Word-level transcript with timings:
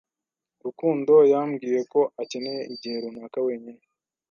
Rukundo 0.65 1.13
yambwiye 1.31 1.79
ko 1.91 2.01
akeneye 2.21 2.61
igihe 2.73 2.95
runaka 3.03 3.37
wenyine. 3.47 3.81